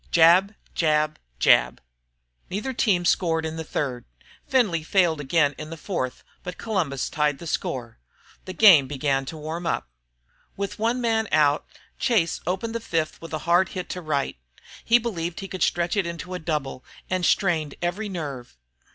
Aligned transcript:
jab, 0.09 0.55
jab, 0.73 1.19
jab. 1.37 1.79
Neither 2.49 2.73
team 2.73 3.05
scored 3.05 3.45
in 3.45 3.55
the 3.55 3.63
third; 3.63 4.03
Findlay 4.47 4.81
failed 4.81 5.21
again 5.21 5.53
in 5.59 5.69
the 5.69 5.77
fourth, 5.77 6.23
but 6.41 6.57
Columbus 6.57 7.07
tied 7.07 7.37
the 7.37 7.45
score. 7.45 7.99
The 8.45 8.53
game 8.53 8.87
began 8.87 9.25
to 9.25 9.35
get 9.35 9.39
warm. 9.41 9.67
With 10.57 10.79
one 10.79 11.01
man 11.01 11.27
out 11.31 11.67
Chase 11.99 12.41
opened 12.47 12.73
the 12.73 12.79
fifth 12.79 13.21
with 13.21 13.31
a 13.31 13.39
hard 13.45 13.69
hit 13.77 13.89
to 13.89 14.01
right. 14.01 14.37
He 14.83 14.97
believed 14.97 15.39
he 15.39 15.47
could 15.47 15.61
stretch 15.61 15.95
it 15.95 16.07
into 16.07 16.33
a 16.33 16.39
double 16.39 16.83
and 17.07 17.23
strained 17.23 17.75
every 17.79 18.09
nerve. 18.09 18.57